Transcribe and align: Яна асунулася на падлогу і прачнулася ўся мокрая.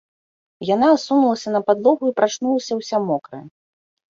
Яна 0.69 0.87
асунулася 0.95 1.53
на 1.55 1.61
падлогу 1.67 2.03
і 2.09 2.15
прачнулася 2.21 2.73
ўся 2.81 2.97
мокрая. 3.11 3.45